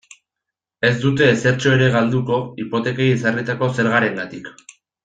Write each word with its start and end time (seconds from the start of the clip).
Ez 0.89 0.93
dute 1.03 1.27
ezertxo 1.33 1.75
ere 1.75 1.91
galduko 1.97 2.41
hipotekei 2.65 3.13
ezarritako 3.19 3.73
zergarengatik. 3.79 4.55